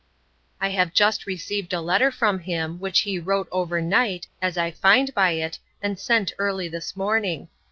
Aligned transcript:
—I 0.59 0.69
have 0.69 0.93
just 0.95 1.27
received 1.27 1.73
a 1.73 1.79
letter 1.79 2.09
from 2.09 2.39
him, 2.39 2.79
which 2.79 3.01
he 3.01 3.19
wrote 3.19 3.47
overnight, 3.51 4.25
as 4.41 4.57
I 4.57 4.71
find 4.71 5.13
by 5.13 5.33
it, 5.33 5.59
and 5.79 5.99
sent 5.99 6.33
early 6.39 6.67
this 6.67 6.95
morning. 6.95 7.49